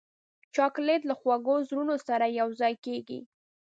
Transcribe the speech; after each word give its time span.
چاکلېټ 0.55 1.01
له 1.09 1.15
خوږو 1.19 1.55
زړونو 1.67 1.95
سره 2.07 2.25
یوځای 2.39 2.73
کېږي. 2.85 3.19